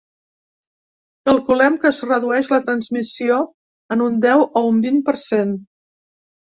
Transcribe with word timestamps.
Calculem 1.29 1.77
que 1.83 1.89
es 1.91 2.01
redueix 2.09 2.51
la 2.55 2.61
transmissió 2.71 3.41
en 3.97 4.05
un 4.09 4.19
deu 4.27 4.47
o 4.63 4.69
un 4.73 4.83
vint 4.89 5.03
per 5.11 5.19
cent. 5.31 5.59